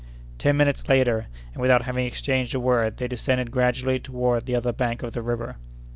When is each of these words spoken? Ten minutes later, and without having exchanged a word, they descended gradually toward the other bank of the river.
Ten 0.39 0.57
minutes 0.57 0.89
later, 0.89 1.27
and 1.53 1.61
without 1.61 1.83
having 1.83 2.07
exchanged 2.07 2.55
a 2.55 2.59
word, 2.59 2.97
they 2.97 3.07
descended 3.07 3.51
gradually 3.51 3.99
toward 3.99 4.47
the 4.47 4.55
other 4.55 4.73
bank 4.73 5.03
of 5.03 5.13
the 5.13 5.21
river. 5.21 5.57